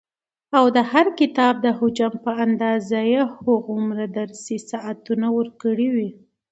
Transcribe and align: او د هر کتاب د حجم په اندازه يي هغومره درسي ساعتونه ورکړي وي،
او 0.57 0.65
د 0.75 0.77
هر 0.91 1.07
کتاب 1.19 1.53
د 1.65 1.67
حجم 1.79 2.13
په 2.25 2.31
اندازه 2.45 2.99
يي 3.13 3.21
هغومره 3.33 4.05
درسي 4.17 4.57
ساعتونه 4.71 5.27
ورکړي 5.37 5.87
وي، 5.95 6.09